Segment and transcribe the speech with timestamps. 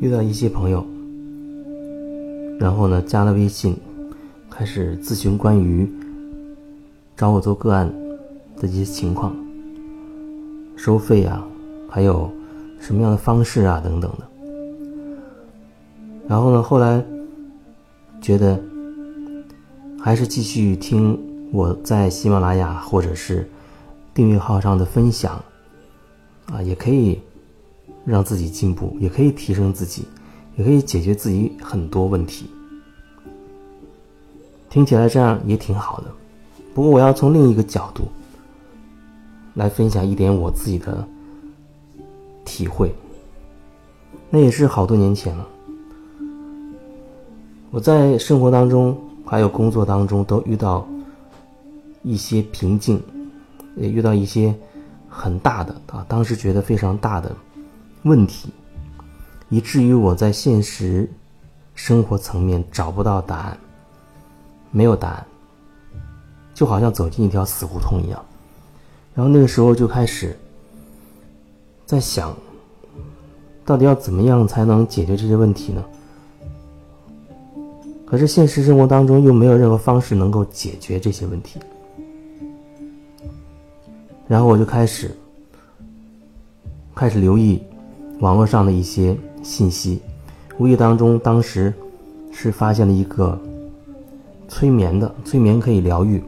[0.00, 0.86] 遇到一些朋友，
[2.58, 3.76] 然后呢，加了微信，
[4.50, 5.88] 开始咨询关于
[7.16, 7.92] 找我做个案
[8.56, 9.34] 的一些情况、
[10.76, 11.46] 收费啊，
[11.88, 12.30] 还有
[12.80, 14.28] 什么样的方式啊等等的。
[16.26, 17.02] 然后呢，后来
[18.20, 18.60] 觉得
[20.00, 21.18] 还是继续听
[21.52, 23.48] 我在喜马拉雅或者是
[24.12, 25.42] 订阅号上的分享
[26.52, 27.20] 啊，也可以。
[28.04, 30.06] 让自己进步，也可以提升自己，
[30.58, 32.50] 也可以解决自己很多问题。
[34.68, 36.06] 听起来这样也挺好的。
[36.74, 38.08] 不过我要从另一个角度
[39.54, 41.06] 来分享一点我自己的
[42.44, 42.94] 体会。
[44.30, 45.48] 那也是好多年前了。
[47.70, 50.86] 我在生活当中还有工作当中都遇到
[52.02, 53.00] 一些瓶颈，
[53.76, 54.54] 也遇到一些
[55.08, 57.34] 很大的啊，当时觉得非常大的。
[58.02, 58.50] 问题，
[59.50, 61.10] 以至于我在现实
[61.74, 63.58] 生活层面找不到答案，
[64.70, 65.26] 没有答案，
[66.52, 68.22] 就好像走进一条死胡同一样。
[69.14, 70.38] 然后那个时候就开始
[71.86, 72.36] 在想，
[73.64, 75.82] 到底要怎么样才能解决这些问题呢？
[78.04, 81.58] 可是现实生活当中又没有任何方式能够解决这些问题。
[84.26, 85.16] 然后我就开始
[86.94, 87.62] 开始留意。
[88.20, 89.16] 网络上的一些
[89.48, 89.98] 信息，
[90.58, 91.72] 无意当中，当时
[92.30, 93.40] 是发现了一个
[94.46, 96.22] 催眠的，催眠可以疗愈。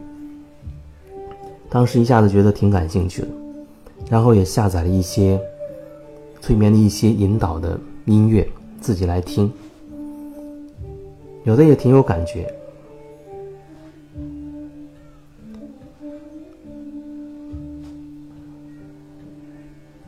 [1.69, 3.27] 当时一下子觉得挺感兴趣的，
[4.09, 5.39] 然后也下载了一些
[6.41, 8.45] 催眠的一些引导的音乐，
[8.81, 9.53] 自己来听，
[11.43, 12.51] 有的也挺有感觉。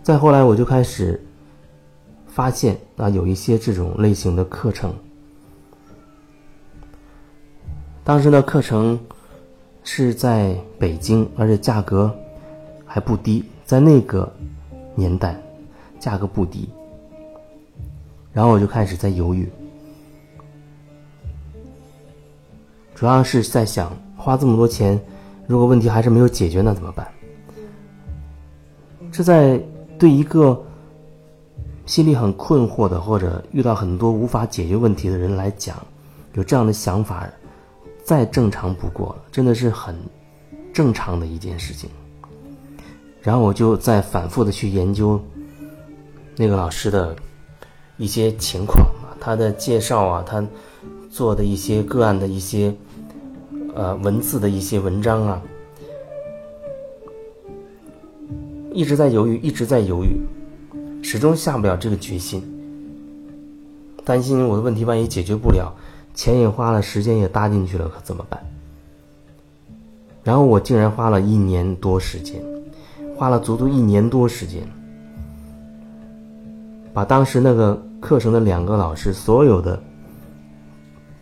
[0.01, 1.21] 再后来，我就开始。
[2.33, 4.91] 发现啊，有一些这种类型的课程。
[8.03, 8.99] 当时的课程
[9.83, 12.11] 是在北京，而且价格
[12.87, 14.33] 还不低，在那个
[14.95, 15.39] 年代，
[15.99, 16.67] 价格不低。
[18.31, 19.47] 然后我就开始在犹豫，
[22.95, 24.99] 主要是在想，花这么多钱，
[25.45, 27.07] 如果问题还是没有解决，那怎么办？
[29.11, 29.61] 这在
[29.99, 30.59] 对一个。
[31.85, 35.75] 心里很困惑的，或者遇到很多无法解决问题的人来讲，
[36.33, 37.27] 有这样的想法，
[38.03, 39.95] 再正常不过了，真的是很
[40.73, 41.89] 正常的一件事情。
[43.21, 45.19] 然后我就在反复的去研究
[46.37, 47.15] 那个老师的
[47.97, 50.45] 一些情况啊，他的介绍啊，他
[51.09, 52.73] 做的一些个案的一些
[53.75, 55.41] 呃文字的一些文章啊，
[58.71, 60.17] 一直在犹豫，一直在犹豫。
[61.03, 62.41] 始终下不了这个决心，
[64.03, 65.71] 担心我的问题万一解决不了，
[66.15, 68.41] 钱也花了，时间也搭进去了，可怎么办？
[70.23, 72.41] 然后我竟然花了一年多时间，
[73.17, 74.63] 花了足足一年多时间，
[76.93, 79.79] 把当时那个课程的两个老师所有的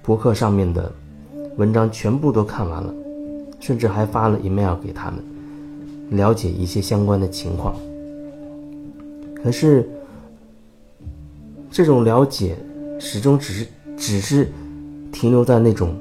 [0.04, 0.92] 博客上面的
[1.58, 2.94] 文章全部都看完了，
[3.60, 5.22] 甚至还发了 email 给他们，
[6.12, 7.76] 了解一些相关的情况。
[9.44, 9.90] 可是，
[11.72, 12.56] 这种了解
[13.00, 14.48] 始终只是只是
[15.12, 15.96] 停留在那种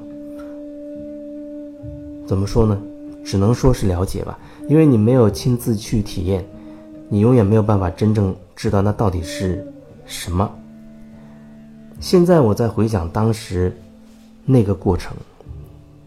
[2.27, 2.79] 怎么说呢？
[3.25, 4.37] 只能说是了解吧，
[4.67, 6.45] 因为你没有亲自去体验，
[7.09, 9.65] 你永远没有办法真正知道那到底是
[10.05, 10.49] 什么。
[11.99, 13.75] 现在我在回想当时
[14.45, 15.15] 那个过程，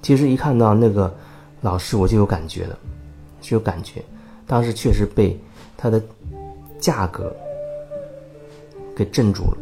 [0.03, 1.13] 其实一看到那个
[1.63, 2.79] 老师，我就有感觉了，
[3.41, 4.03] 就有感觉，
[4.47, 5.37] 当时确实被
[5.77, 6.01] 他的。
[6.85, 7.35] 价格
[8.95, 9.57] 给镇住了，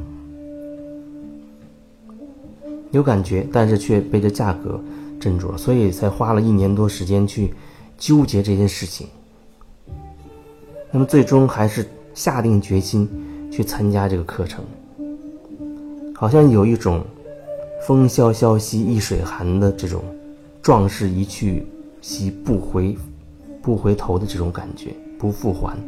[2.91, 4.81] 有感觉，但是却被这价格
[5.21, 7.55] 镇住了，所以才花了一年多时间去
[7.97, 9.07] 纠结这件事情。
[10.91, 13.09] 那么最终还是下定决心
[13.53, 14.65] 去参加这个课程，
[16.13, 17.05] 好像有一种
[17.87, 20.03] 风萧萧兮易水寒的这种
[20.61, 21.65] 壮士一去
[22.01, 22.99] 兮不回
[23.63, 25.79] 不回头的这种感觉，不复还。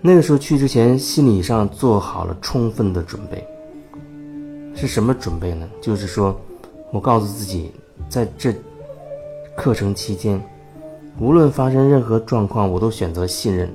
[0.00, 3.44] 那个时候去之前，心理上做好了充分的准备，
[4.74, 5.68] 是什么准备呢？
[5.80, 6.38] 就是说，
[6.92, 7.72] 我告诉自己，
[8.08, 8.54] 在这
[9.56, 10.40] 课程期间，
[11.18, 13.68] 无论发生任何状况，我都选择信任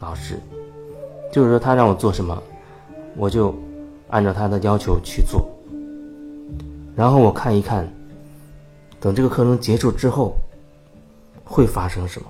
[0.00, 0.38] 老师。
[1.32, 2.36] 就是说，他让我做什么，
[3.16, 3.54] 我就
[4.08, 5.48] 按照他的要求去做。
[6.94, 7.90] 然后我看一看，
[8.98, 10.34] 等这个课程结束之后，
[11.44, 12.28] 会发生什么？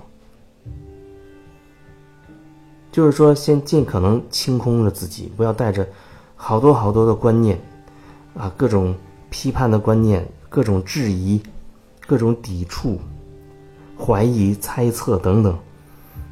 [2.91, 5.87] 就是说，先尽可能清空了自己，不要带着
[6.35, 7.57] 好多好多的观念，
[8.35, 8.93] 啊，各种
[9.29, 11.41] 批判的观念，各种质疑，
[12.05, 12.99] 各种抵触、
[13.97, 15.57] 怀疑、猜测等等。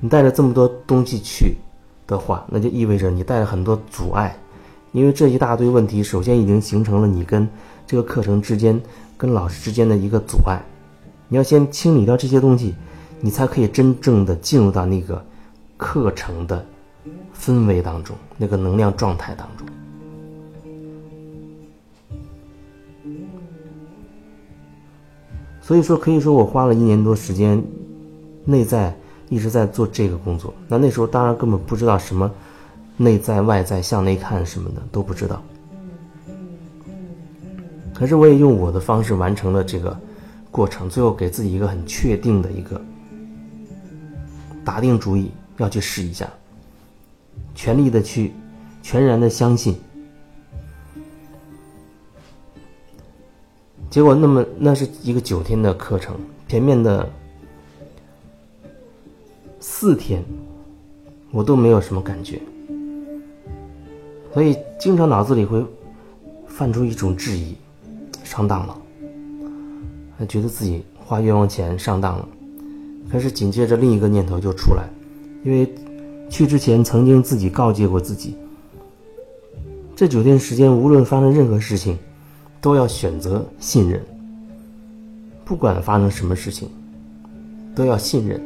[0.02, 1.56] 你带着这么多东西去
[2.06, 4.38] 的话，那就意味着你带了很多阻碍，
[4.92, 7.48] 因为这一大堆问题，首先已经形成了你跟
[7.88, 8.82] 这个课程之间、
[9.18, 10.62] 跟老师之间的一个阻碍。
[11.30, 12.76] 你要先清理掉这些东西，
[13.22, 15.24] 你才可以真正的进入到那个。
[15.80, 16.64] 课程的
[17.34, 19.66] 氛围当中，那个能量状态当中，
[25.62, 27.64] 所以说可以说我花了一年多时间，
[28.44, 28.94] 内在
[29.30, 30.54] 一直在做这个工作。
[30.68, 32.30] 那那时候当然根本不知道什么
[32.98, 35.42] 内在外在向内看什么的都不知道，
[37.94, 39.98] 可是我也用我的方式完成了这个
[40.52, 42.82] 过程，最后给自己一个很确定的一个
[44.66, 45.32] 打定主意。
[45.64, 46.30] 要去试一下，
[47.54, 48.32] 全力的去，
[48.82, 49.76] 全然的相信。
[53.90, 56.16] 结果，那么那是一个九天的课程，
[56.48, 57.10] 前面的
[59.60, 60.24] 四天
[61.32, 62.40] 我都没有什么感觉，
[64.34, 65.66] 所以经常脑子里会
[66.48, 67.56] 泛出一种质疑：
[68.24, 68.80] 上当了，
[70.18, 72.30] 还觉得自己花冤枉钱上当了。
[73.12, 74.88] 可是紧接着另一个念头就出来。
[75.44, 75.74] 因为
[76.30, 78.36] 去之前曾经自己告诫过自己，
[79.96, 81.98] 这九天时间无论发生任何事情，
[82.60, 84.02] 都要选择信任。
[85.46, 86.70] 不管发生什么事情，
[87.74, 88.40] 都要信任。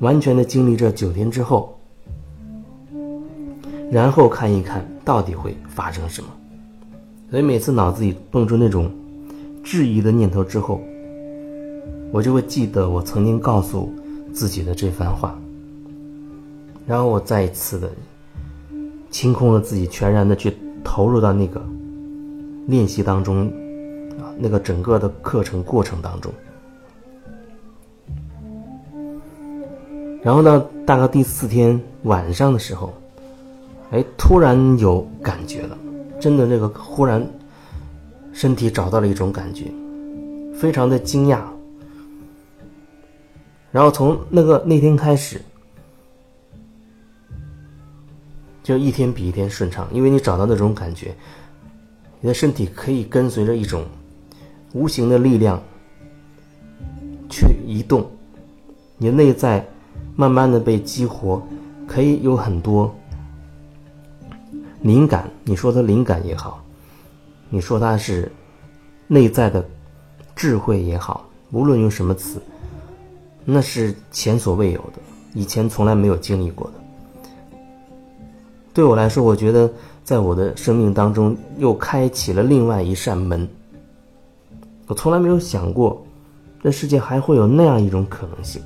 [0.00, 1.76] 完全的经历这九天之后，
[3.90, 6.28] 然后看一看到底会发生什么。
[7.30, 8.90] 所以每次脑子里蹦出那种
[9.62, 10.80] 质疑的念头之后，
[12.12, 13.90] 我就会记得我曾经告诉。
[14.34, 15.38] 自己的这番话，
[16.88, 17.88] 然后我再一次的
[19.08, 20.52] 清空了自己，全然的去
[20.82, 21.64] 投入到那个
[22.66, 23.46] 练习当中，
[24.18, 26.32] 啊，那个整个的课程过程当中。
[30.20, 32.92] 然后呢，大概第四天晚上的时候，
[33.92, 35.78] 哎，突然有感觉了，
[36.18, 37.24] 真的那个忽然
[38.32, 39.70] 身体找到了一种感觉，
[40.56, 41.38] 非常的惊讶。
[43.74, 45.40] 然后从那个那天开始，
[48.62, 51.12] 就一天比一天顺畅，因为你找到那种感觉，
[52.20, 53.84] 你的身体可以跟随着一种
[54.74, 55.60] 无形的力量
[57.28, 58.08] 去移动，
[58.96, 59.66] 你内在
[60.14, 61.42] 慢慢的被激活，
[61.84, 62.94] 可以有很多
[64.82, 65.28] 灵感。
[65.42, 66.64] 你说它灵感也好，
[67.48, 68.30] 你说它是
[69.08, 69.68] 内在的
[70.36, 72.40] 智慧也好，无论用什么词。
[73.44, 75.00] 那是前所未有的，
[75.34, 76.74] 以前从来没有经历过的。
[78.72, 79.70] 对我来说，我觉得
[80.02, 83.46] 在我的生命当中又开启了另外一扇门。
[84.86, 86.04] 我从来没有想过，
[86.62, 88.60] 这世界还会有那样一种可能性。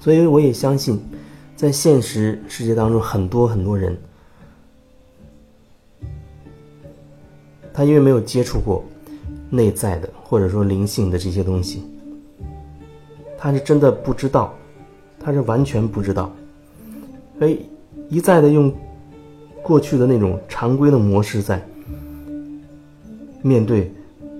[0.00, 1.00] 所以我也相信，
[1.56, 3.96] 在现实世界当中，很多很多人，
[7.72, 8.84] 他因为没有接触过。
[9.54, 11.84] 内在的或者说灵性的这些东西，
[13.38, 14.52] 他是真的不知道，
[15.20, 16.32] 他是完全不知道，
[17.38, 17.66] 所以
[18.08, 18.74] 一再的用
[19.62, 21.64] 过去的那种常规的模式在
[23.42, 23.94] 面对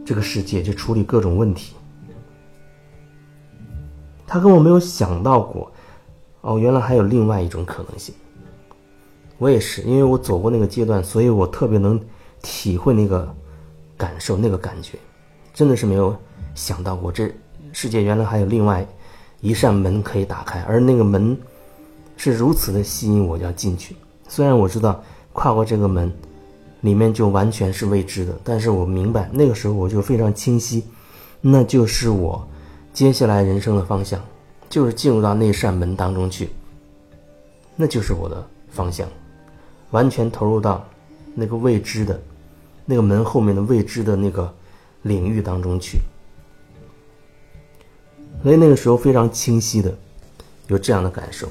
[0.04, 1.76] 这个世界，去处理各种问题。
[4.26, 5.70] 他根本没有想到过，
[6.40, 8.12] 哦，原来还有另外一种可能性。
[9.38, 12.00] 我也是，因为我走过那个阶段，所以我特别能
[12.42, 13.32] 体会那个。
[13.96, 14.98] 感受那个感觉，
[15.54, 16.14] 真的是没有
[16.54, 17.32] 想到过，这
[17.72, 18.86] 世界原来还有另外
[19.40, 21.38] 一扇门可以打开，而那个门
[22.16, 23.94] 是如此的吸引我，要进去。
[24.28, 26.12] 虽然我知道跨过这个门，
[26.80, 30.84] 里面就完全是未知的，但是我明白那个时候我就非常清晰，
[31.40, 32.46] 那就是我
[32.92, 34.20] 接下来人生的方向，
[34.68, 36.50] 就是进入到那扇门当中去，
[37.76, 39.06] 那就是我的方向，
[39.92, 40.84] 完全投入到
[41.34, 42.20] 那个未知的。
[42.86, 44.52] 那个门后面的未知的那个
[45.04, 46.00] 领域当中去，
[48.42, 49.94] 所以那个时候非常清晰的
[50.66, 51.48] 有这样的感受。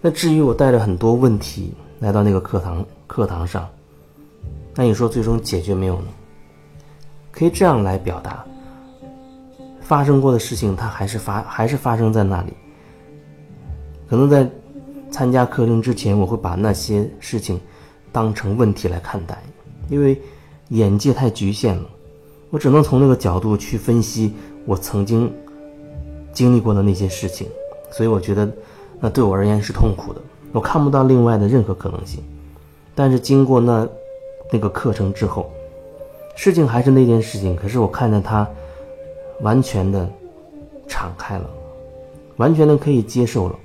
[0.00, 3.68] 那至于我带着很多问题来到那个课堂课堂上，
[4.74, 6.08] 那你说最终解决没有呢？
[7.30, 8.44] 可以这样来表达：
[9.80, 12.52] 发生过的事情，它还是发还是发生在那里。
[14.08, 14.48] 可能在
[15.10, 17.60] 参加课程之前，我会把那些事情
[18.12, 19.42] 当成问题来看待，
[19.88, 20.20] 因为
[20.68, 21.84] 眼界太局限了，
[22.50, 24.32] 我只能从那个角度去分析
[24.66, 25.32] 我曾经
[26.32, 27.46] 经历过的那些事情，
[27.90, 28.50] 所以我觉得。
[29.00, 32.24] 那对我而言是痛苦的，我看不到另外的任何可能性。
[32.94, 33.86] 但是经过那
[34.50, 35.50] 那个课程之后，
[36.36, 38.48] 事情还是那件事情，可是我看着它
[39.42, 40.08] 完全的
[40.88, 41.50] 敞开了，
[42.36, 43.58] 完全的可以接受了。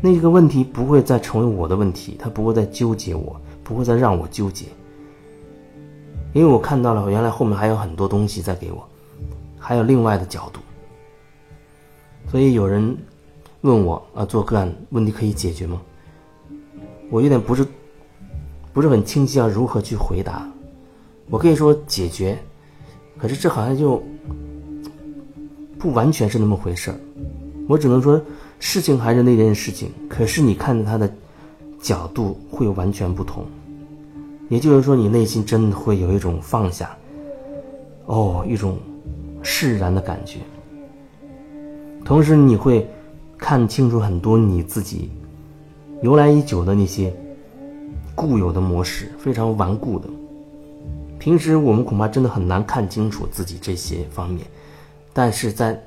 [0.00, 4.66] 那个问题不会再成为我的问题，它不会再纠结我，不会再让我纠结，
[6.34, 8.86] 因为我看到了原来后面还有很多东西在给我，
[9.58, 10.60] 还有另外的角度。
[12.30, 12.94] 所以有人。
[13.64, 15.80] 问我啊，做个案问题可以解决吗？
[17.08, 17.66] 我有点不是
[18.74, 20.46] 不是很清晰，要如何去回答？
[21.30, 22.38] 我可以说解决，
[23.16, 24.04] 可是这好像就
[25.78, 27.00] 不完全是那么回事儿。
[27.66, 28.20] 我只能说
[28.60, 31.10] 事情还是那件事情，可是你看着它的
[31.80, 33.46] 角度会完全不同。
[34.48, 36.96] 也就是说，你内心真的会有一种放下，
[38.06, 38.78] 哦，一种
[39.42, 40.38] 释然的感觉。
[42.04, 42.88] 同时，你会。
[43.36, 45.10] 看清楚很多你自己
[46.00, 47.12] 由来已久的那些
[48.14, 50.08] 固有的模式，非常顽固的。
[51.18, 54.46] 平时我们恐怕真的很难看清楚自己这些方面，
[55.12, 55.78] 但是在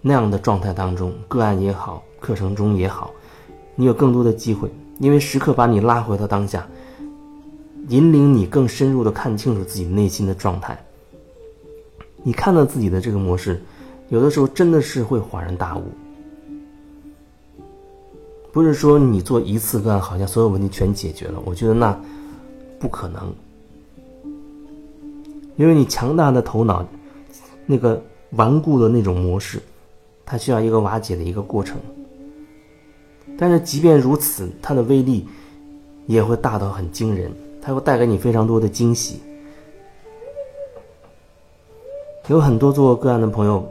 [0.00, 3.10] 那样的状态当中，个案也好，课程中也好，
[3.74, 6.66] 你有更多的机会，因为时刻把你拉回到当下，
[7.88, 10.78] 引领你更深入的看清楚自己内心的状态。
[12.22, 13.60] 你看到自己的这个模式，
[14.08, 15.82] 有的时候真的是会恍然大悟。
[18.52, 21.42] 不是说你做一次个案，好像所有问题全解决了。
[21.44, 21.98] 我觉得那
[22.78, 23.32] 不可能，
[25.56, 26.86] 因为你强大的头脑，
[27.64, 29.58] 那个顽固的那种模式，
[30.26, 31.80] 它需要一个瓦解的一个过程。
[33.38, 35.26] 但是即便如此，它的威力
[36.06, 37.32] 也会大到很惊人，
[37.62, 39.22] 它会带给你非常多的惊喜。
[42.26, 43.64] 有很多做个案的朋友，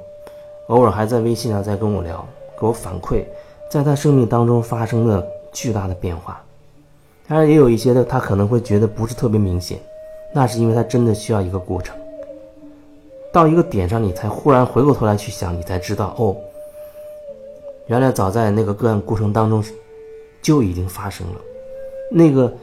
[0.68, 2.26] 偶尔还在微信上在跟我聊，
[2.60, 3.24] 给我反馈。
[3.70, 6.44] 在他生命当中发生的巨大的变化，
[7.28, 9.80] 当然也有一些的他可能会觉得不是特别明显，
[10.34, 11.96] 那是因为他真的需要一个过程。
[13.32, 16.36] 到一个点上，你才忽然回过头来去想，你才知道哦，
[17.88, 19.64] 原来早在那个个案过程当中
[20.42, 21.40] 就已经发生了，
[22.12, 22.54] 那个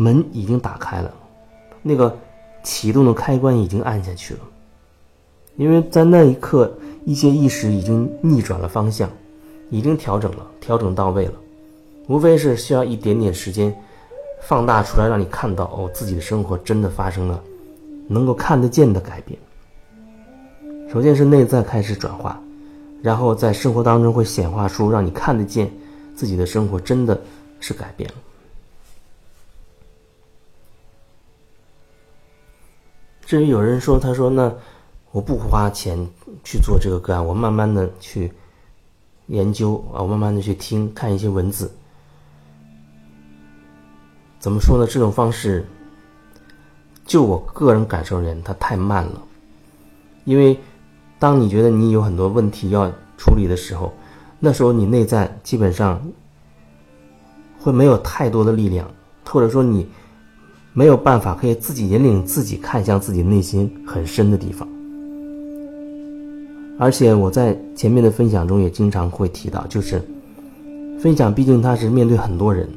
[0.00, 1.12] 门已经打开了，
[1.82, 2.16] 那个
[2.62, 4.40] 启动的开关已经按下去了，
[5.56, 6.72] 因为在那一刻，
[7.04, 9.08] 一些意识已经逆转了方向。
[9.72, 11.34] 已经调整了，调整到位了，
[12.08, 13.72] 无非是需要一点点时间，
[14.42, 17.40] 放大出来，让你看到哦，自己的生活真的发生了
[18.08, 19.38] 能够看得见的改变。
[20.92, 22.42] 首先是内在开始转化，
[23.00, 25.70] 然后在生活当中会显化出让你看得见
[26.16, 27.16] 自己的生活真的
[27.60, 28.16] 是改变了。
[33.30, 34.52] 至于有人说，他说那
[35.12, 36.04] 我不花钱
[36.42, 38.32] 去做这个个案，我慢慢的去。
[39.28, 41.70] 研究啊，我慢慢的去听看一些文字，
[44.40, 44.84] 怎么说呢？
[44.84, 45.64] 这种方式，
[47.04, 49.22] 就我个人感受而言，它太慢了。
[50.24, 50.58] 因为
[51.20, 53.92] 当你觉得你有很多问题要处理的时候，
[54.40, 56.04] 那时候你内在基本上
[57.60, 58.90] 会没有太多的力量，
[59.24, 59.88] 或者说你
[60.72, 64.66] 没有办法可以自己引领自己看向自己内心很深的地方。
[66.78, 70.00] 而且我在前面的分享中也经常会提到，就是
[70.98, 72.68] 分享毕竟它是面对很多人，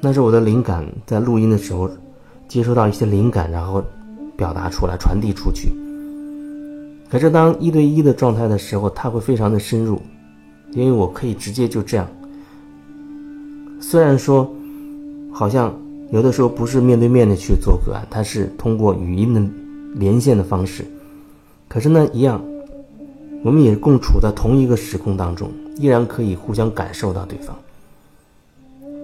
[0.00, 1.90] 那是我的灵感在录音的时候
[2.48, 3.84] 接收到一些灵感，然后
[4.36, 5.70] 表达出来传递出去。
[7.10, 10.00] 可是当一对一的状态的时候，它会非常的深入，
[10.72, 12.08] 因为我可以直接就这样。
[13.78, 14.50] 虽然说
[15.30, 15.78] 好像
[16.10, 19.42] 有的时候不是面对面的去做个案，它是通过语音的
[19.94, 20.84] 连线的方式，
[21.68, 22.42] 可是呢一样。
[23.42, 27.54] 我们也共处在同一个时空当中，依然可以互相感受到对方，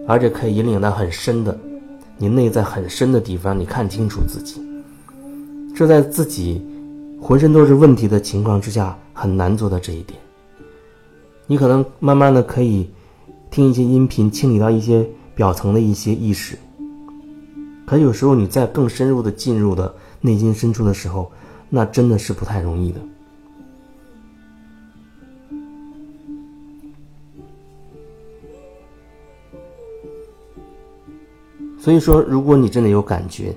[0.09, 1.59] 而且可以引领到很深的，
[2.17, 4.59] 你内在很深的地方，你看清楚自己。
[5.77, 6.67] 这在自己
[7.21, 10.19] 浑身都是问题的情况之下很难做到这一点。
[11.47, 12.89] 你可能慢慢的可以
[13.51, 16.57] 听一些音频，清理到一些表层的一些意识，
[17.91, 21.29] 可有时候你在更深入的进入的内心深处的时候
[21.69, 23.01] 那真的是不太容易的。
[31.81, 33.53] 所以说如果你真的有感觉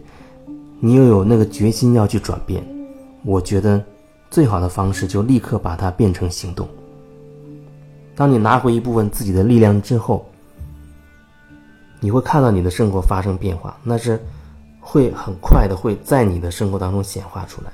[0.80, 2.66] 你又有那个决心要去转变
[3.24, 3.80] 我觉得
[4.32, 6.68] 最好的方式就立刻把它变成行动。
[8.16, 10.26] 当你拿回一部分自己的力量之后
[12.04, 14.20] 你会看到你的生活发生变化，那是
[14.82, 17.72] 会很快的会在你的生活当中显化出来。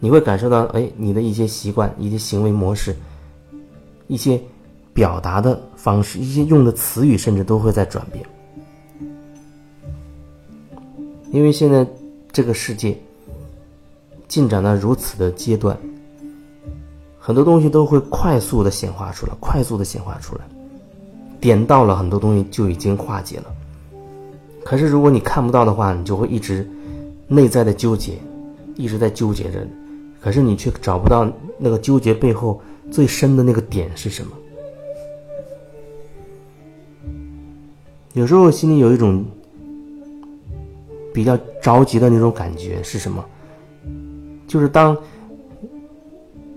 [0.00, 2.96] 你会感受到，哎，你的一些习惯、一些行为模式、
[4.08, 4.40] 一些
[4.92, 8.26] 表达的方式、一些用的词语，甚至都会在转变。
[11.30, 11.86] 因为现在
[12.32, 12.98] 这个世界
[14.26, 15.78] 进展到如此的阶段，
[17.16, 20.40] 很多东西都会快速的显化出来，快速的显化出来。
[21.42, 23.46] 点到了很多东西就已经化解了，
[24.64, 26.64] 可是如果你看不到的话，你就会一直
[27.26, 28.12] 内在的纠结，
[28.76, 29.66] 一直在纠结着，
[30.20, 34.30] 可是你却找不到那个纠结背后最深的那个点是什么。
[38.12, 39.24] 有时候心里有一种
[41.12, 43.24] 比较着急的那种感觉是什么？
[44.46, 44.96] 就是当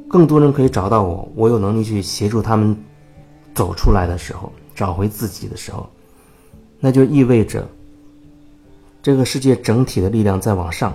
[0.08, 2.78] 更多人可以找到我，我有能力去协助他们
[3.56, 4.52] 走出来的时候。
[4.76, 5.90] 找回自己的时候，
[6.80, 7.66] 那就意味着
[9.02, 10.94] 这个世界整体的力量在往上，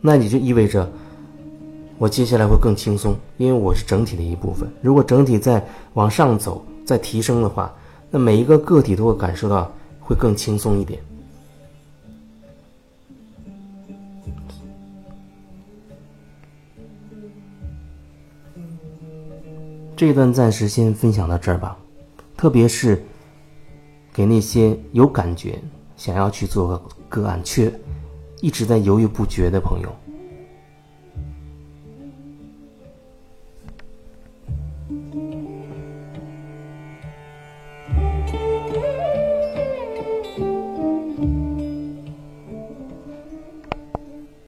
[0.00, 0.90] 那你就意味着
[1.98, 4.70] 我接下来会更轻松，因为我是整体的一部分。
[4.80, 5.62] 如果整体在
[5.94, 7.74] 往上走、在提升的话，
[8.10, 11.00] 那每一个个体都会感受到会更轻松一点。
[20.00, 21.76] 这一段暂时先分享到这儿吧，
[22.34, 23.04] 特别是
[24.14, 25.60] 给那些有感觉、
[25.94, 27.70] 想要去做个案却
[28.40, 29.94] 一直在犹豫不决的朋友，